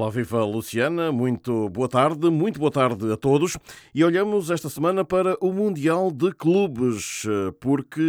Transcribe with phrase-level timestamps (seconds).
[0.00, 3.58] Olá, viva Luciana, muito boa tarde, muito boa tarde a todos.
[3.94, 7.24] E olhamos esta semana para o Mundial de Clubes,
[7.60, 8.00] porque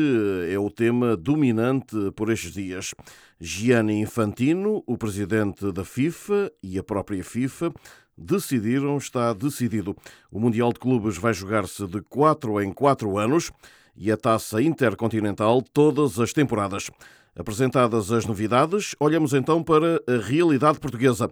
[0.50, 2.94] é o tema dominante por estes dias.
[3.42, 7.74] Gianni Infantino, o presidente da FIFA e a própria FIFA,
[8.18, 9.94] decidiram, está decidido.
[10.32, 13.52] O Mundial de Clubes vai jogar-se de 4 em 4 anos
[13.98, 16.90] e a taça intercontinental todas as temporadas.
[17.36, 21.30] Apresentadas as novidades, olhamos então para a realidade portuguesa.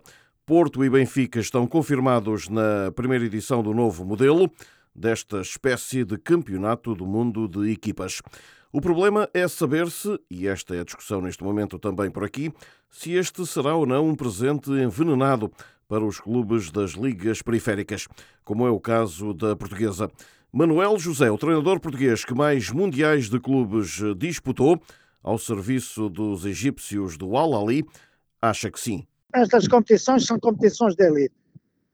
[0.49, 4.51] Porto e Benfica estão confirmados na primeira edição do novo modelo
[4.95, 8.19] desta espécie de campeonato do mundo de equipas.
[8.73, 12.51] O problema é saber se, e esta é a discussão neste momento também por aqui,
[12.89, 15.51] se este será ou não um presente envenenado
[15.87, 18.07] para os clubes das ligas periféricas,
[18.43, 20.09] como é o caso da portuguesa.
[20.51, 24.81] Manuel José, o treinador português que mais mundiais de clubes disputou,
[25.21, 27.85] ao serviço dos egípcios do Al-Ali,
[28.41, 29.05] acha que sim.
[29.33, 31.35] Estas competições são competições de elite.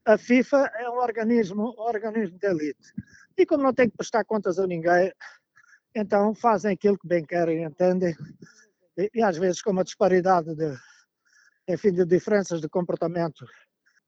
[0.04, 2.92] A FIFA é um organismo, um organismo de elite.
[3.36, 5.12] E como não tem que prestar contas a ninguém,
[5.94, 8.16] então fazem aquilo que bem querem, entendem?
[8.96, 10.74] E, e às vezes com uma disparidade de,
[11.68, 13.44] enfim, de diferenças de comportamento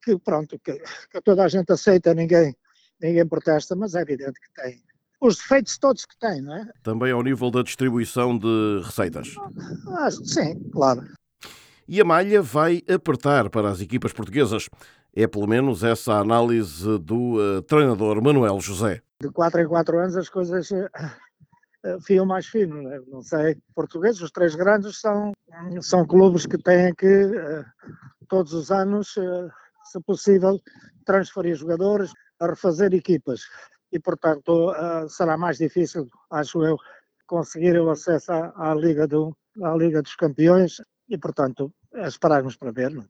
[0.01, 2.55] que, pronto, que, que toda a gente aceita, ninguém,
[2.99, 4.81] ninguém protesta, mas é evidente que tem
[5.21, 6.65] os defeitos todos que tem, não é?
[6.81, 9.35] Também ao nível da distribuição de receitas.
[9.89, 11.05] Ah, sim, claro.
[11.91, 14.69] E a malha vai apertar para as equipas portuguesas.
[15.11, 19.01] É pelo menos essa a análise do uh, treinador Manuel José.
[19.19, 22.99] De 4 em 4 anos as coisas uh, fiam mais fino, né?
[23.07, 23.57] não sei.
[23.73, 25.31] Portugueses, os três grandes, são,
[25.81, 27.31] são clubes que têm que,
[28.27, 29.15] todos os anos,
[29.83, 30.59] se possível,
[31.03, 33.41] transferir jogadores, refazer equipas.
[33.91, 34.75] E, portanto,
[35.07, 36.77] será mais difícil, acho eu,
[37.25, 40.79] conseguir o acesso à, Liga, do, à Liga dos Campeões
[41.09, 42.91] e, portanto, esperarmos para ver.
[42.91, 43.05] Não?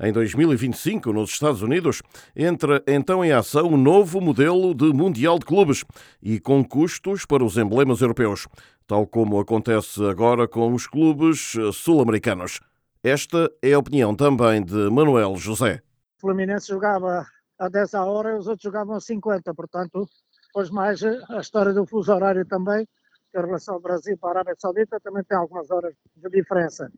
[0.00, 2.02] Em 2025, nos Estados Unidos,
[2.36, 5.84] entra então em ação um novo modelo de Mundial de Clubes
[6.22, 8.46] e com custos para os emblemas europeus,
[8.86, 12.60] tal como acontece agora com os clubes sul-americanos.
[13.02, 15.82] Esta é a opinião também de Manuel José.
[16.18, 17.26] O Fluminense jogava
[17.58, 20.08] a 10 a hora e os outros jogavam a 50, portanto,
[20.46, 22.86] depois mais a história do fuso horário também,
[23.34, 26.90] a relação ao Brasil para a Arábia Saudita também tem algumas horas de diferença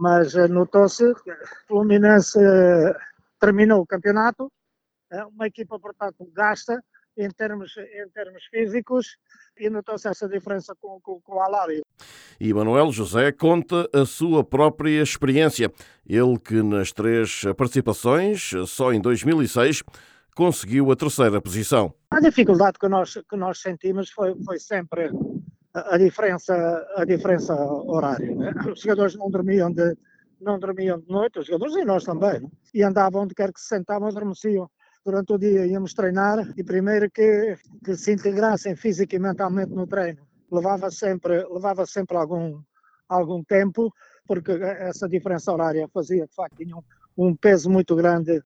[0.00, 1.36] mas eh, notou-se que o
[1.68, 2.94] Fluminense eh,
[3.38, 4.50] terminou o campeonato,
[5.12, 6.82] é uma equipa, portanto, gasta
[7.18, 9.18] em termos, em termos físicos
[9.58, 11.82] e notou-se essa diferença com, com, com o Alari.
[12.40, 15.70] E Manuel José conta a sua própria experiência.
[16.06, 19.82] Ele que nas três participações, só em 2006,
[20.34, 21.92] conseguiu a terceira posição.
[22.10, 25.10] A dificuldade que nós, que nós sentimos foi, foi sempre
[25.74, 26.54] a diferença,
[26.96, 28.34] a diferença horária.
[28.34, 28.52] Né?
[28.72, 29.96] Os jogadores não dormiam de,
[30.40, 32.48] não dormiam de noite, os jogadores e nós também, né?
[32.74, 34.68] e andavam onde quer que se sentavam, adormeciam.
[35.04, 39.86] Durante o dia íamos treinar e primeiro que, que se integrassem física e mentalmente no
[39.86, 40.26] treino.
[40.52, 42.60] Levava sempre, levava sempre algum,
[43.08, 43.90] algum tempo,
[44.26, 46.62] porque essa diferença horária fazia, de facto,
[47.16, 48.42] um, um peso muito grande.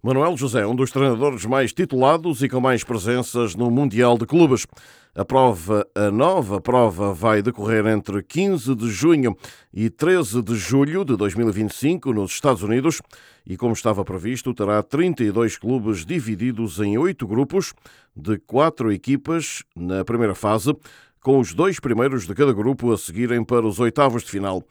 [0.00, 4.64] Manuel José, um dos treinadores mais titulados e com mais presenças no Mundial de Clubes.
[5.12, 9.36] A prova, a nova prova, vai decorrer entre 15 de junho
[9.74, 13.02] e 13 de julho de 2025 nos Estados Unidos
[13.44, 17.74] e, como estava previsto, terá 32 clubes divididos em oito grupos
[18.14, 20.72] de quatro equipas na primeira fase,
[21.20, 24.62] com os dois primeiros de cada grupo a seguirem para os oitavos de final.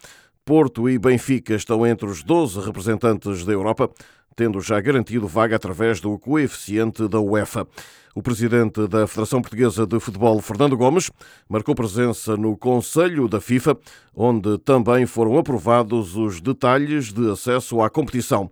[0.45, 3.91] Porto e Benfica estão entre os 12 representantes da Europa,
[4.37, 7.67] tendo já garantido vaga através do coeficiente da UEFA.
[8.13, 11.09] O presidente da Federação Portuguesa de Futebol, Fernando Gomes,
[11.49, 13.75] marcou presença no Conselho da FIFA,
[14.15, 18.49] onde também foram aprovados os detalhes de acesso à competição.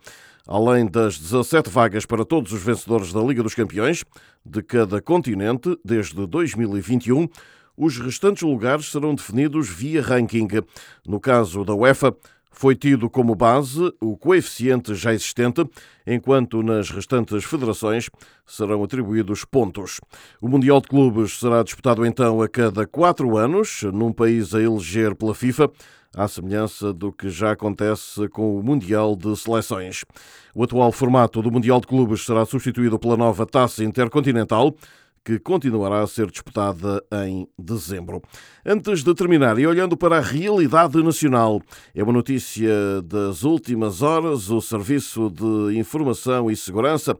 [0.47, 4.03] Além das 17 vagas para todos os vencedores da Liga dos Campeões
[4.43, 7.27] de cada continente desde 2021,
[7.77, 10.47] os restantes lugares serão definidos via ranking.
[11.05, 12.15] No caso da UEFA,
[12.55, 15.63] foi tido como base o coeficiente já existente,
[16.07, 18.09] enquanto nas restantes federações
[18.45, 19.99] serão atribuídos pontos.
[20.41, 25.13] O Mundial de Clubes será disputado então a cada quatro anos, num país a eleger
[25.15, 25.69] pela FIFA,
[26.15, 30.05] à semelhança do que já acontece com o Mundial de Seleções.
[30.55, 34.73] O atual formato do Mundial de Clubes será substituído pela nova Taça Intercontinental,
[35.25, 38.21] que continuará a ser disputada em dezembro.
[38.63, 41.59] Antes de terminar, e olhando para a realidade nacional,
[41.95, 47.17] é uma notícia das últimas horas: o Serviço de Informação e Segurança.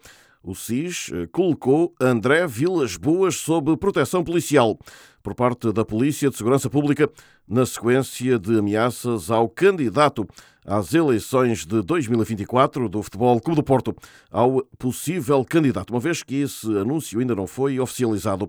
[0.48, 4.78] O SIS colocou André Vilas Boas sob proteção policial.
[5.24, 7.10] Por parte da Polícia de Segurança Pública,
[7.48, 10.24] na sequência de ameaças ao candidato
[10.64, 13.96] às eleições de 2024 do Futebol Clube do Porto,
[14.30, 18.48] ao possível candidato, uma vez que esse anúncio ainda não foi oficializado,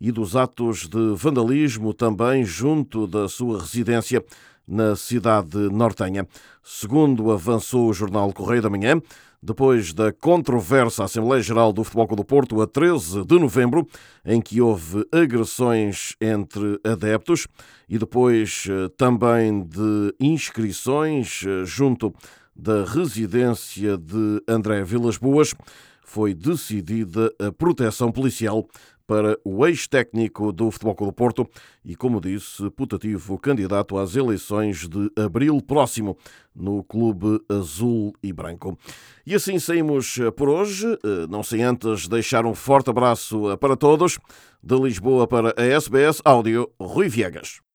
[0.00, 4.24] e dos atos de vandalismo também junto da sua residência
[4.66, 6.26] na cidade nortenha.
[6.62, 9.00] Segundo avançou o jornal Correio da Manhã,
[9.42, 13.86] depois da controversa Assembleia Geral do Futebol Clube do Porto a 13 de novembro,
[14.24, 17.46] em que houve agressões entre adeptos
[17.88, 22.12] e depois eh, também de inscrições eh, junto
[22.54, 25.54] da residência de André Vilas Boas,
[26.02, 28.66] foi decidida a proteção policial
[29.06, 31.48] para o ex-técnico do Futebol Clube do Porto
[31.84, 36.16] e, como disse, putativo candidato às eleições de abril próximo
[36.54, 38.78] no Clube Azul e Branco.
[39.26, 44.18] E assim saímos por hoje, eh, não sem antes deixar um forte abraço para todos.
[44.62, 47.65] De Lisboa para a SBS Áudio, Rui Viegas.